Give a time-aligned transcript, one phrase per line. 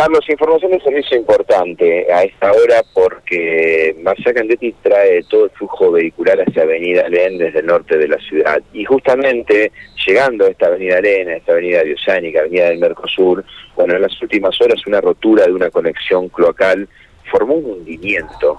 [0.00, 5.92] Carlos, información de servicio importante a esta hora porque Marcia Candetti trae todo el flujo
[5.92, 8.62] vehicular hacia Avenida Alén desde el norte de la ciudad.
[8.72, 9.70] Y justamente
[10.06, 13.44] llegando a esta Avenida Alén, a esta Avenida Biosánica, Avenida del Mercosur,
[13.76, 16.88] bueno, en las últimas horas una rotura de una conexión cloacal
[17.30, 18.58] formó un hundimiento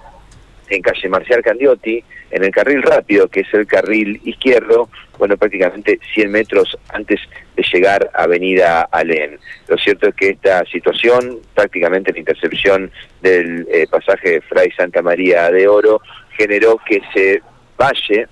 [0.75, 5.99] en calle Marcial Candiotti, en el carril rápido, que es el carril izquierdo, bueno, prácticamente
[6.13, 7.19] 100 metros antes
[7.55, 9.37] de llegar a Avenida Alén.
[9.67, 15.51] Lo cierto es que esta situación, prácticamente la intercepción del eh, pasaje Fray Santa María
[15.51, 16.01] de Oro,
[16.37, 17.41] generó que se
[17.77, 18.27] valle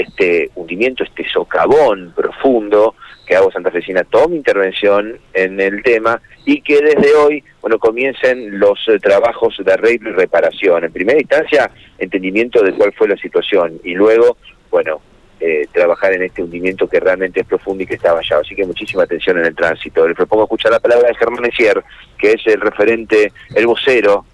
[0.00, 2.94] este hundimiento, este socavón profundo,
[3.26, 8.78] que Agua Santafesina tome intervención en el tema y que desde hoy, bueno, comiencen los
[8.88, 10.84] eh, trabajos de arreglo y reparación.
[10.84, 14.36] En primera instancia, entendimiento de cuál fue la situación y luego,
[14.70, 15.00] bueno,
[15.38, 18.42] eh, trabajar en este hundimiento que realmente es profundo y que está vallado.
[18.42, 20.06] Así que muchísima atención en el tránsito.
[20.06, 21.82] Le propongo escuchar la palabra de Germán Ecier,
[22.18, 24.24] que es el referente, el vocero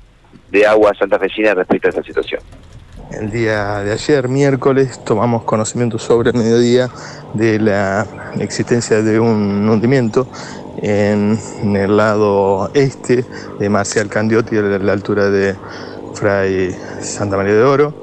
[0.50, 2.40] de Agua Santafesina respecto a esta situación.
[3.10, 6.90] El día de ayer, miércoles, tomamos conocimiento sobre el mediodía
[7.34, 8.04] de la
[8.40, 10.26] existencia de un hundimiento
[10.78, 13.24] en, el lado este
[13.60, 15.54] de Marcial Candiotti, a la altura de
[16.14, 17.94] Fray Santa María de Oro.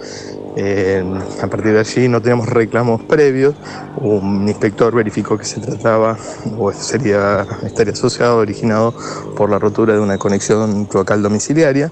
[1.41, 3.55] a partir de allí no tenemos reclamos previos.
[3.97, 6.17] Un inspector verificó que se trataba
[6.57, 8.93] o sería, estaría asociado, originado
[9.35, 11.91] por la rotura de una conexión local domiciliaria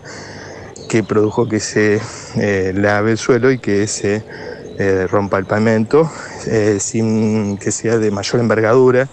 [0.92, 2.02] que produjo que se
[2.38, 4.24] eh, lave el suelo y que se
[4.78, 6.12] eh, rompa el pavimento
[6.48, 9.08] eh, sin que sea de mayor envergadura.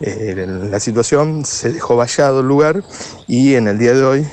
[0.00, 2.84] la situación se dejó vallado el lugar
[3.26, 4.26] y en el día de hoy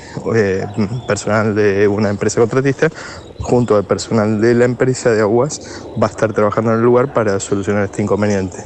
[1.08, 2.88] personal de una empresa contratista
[3.40, 7.12] junto al personal de la empresa de aguas va a estar trabajando en el lugar
[7.12, 8.58] para solucionar este inconveniente.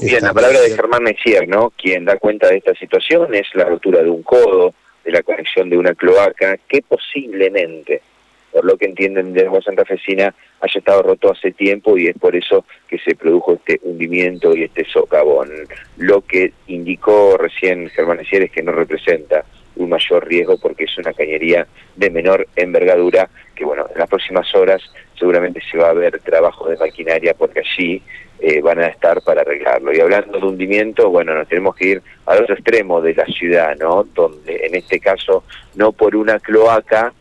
[0.00, 1.72] Bien, la palabra de Germán Messier, ¿no?
[1.80, 4.74] Quien da cuenta de esta situación es la rotura de un codo,
[5.06, 8.02] de la conexión de una cloaca que posiblemente,
[8.50, 12.34] por lo que entienden de Agua Santafesina, haya estado roto hace tiempo y es por
[12.34, 15.50] eso que se produjo este hundimiento y este socavón.
[15.96, 19.44] Lo que indicó recién Germán Ecier es que no representa
[19.76, 24.52] un mayor riesgo porque es una cañería de menor envergadura que bueno, en las próximas
[24.54, 24.82] horas
[25.18, 28.02] seguramente se va a ver trabajo de maquinaria porque allí
[28.38, 29.94] eh, van a estar para arreglarlo.
[29.94, 33.76] Y hablando de hundimiento, bueno, nos tenemos que ir al otro extremo de la ciudad,
[33.76, 34.04] ¿no?
[34.14, 35.44] Donde en este caso
[35.74, 37.12] no por una cloaca,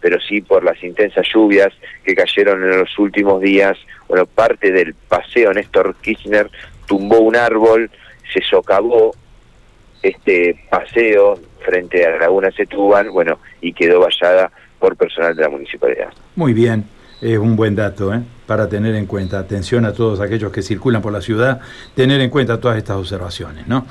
[0.00, 1.72] pero sí por las intensas lluvias
[2.04, 6.50] que cayeron en los últimos días, bueno, parte del paseo Néstor Kirchner
[6.86, 7.90] tumbó un árbol,
[8.32, 9.14] se socavó
[10.02, 15.48] este paseo frente a la Laguna Setúbal, bueno, y quedó vallada por personal de la
[15.48, 16.12] municipalidad.
[16.36, 16.84] Muy bien,
[17.20, 18.22] es un buen dato, ¿eh?
[18.46, 19.38] para tener en cuenta.
[19.38, 21.60] Atención a todos aquellos que circulan por la ciudad,
[21.94, 23.66] tener en cuenta todas estas observaciones.
[23.66, 23.86] ¿no?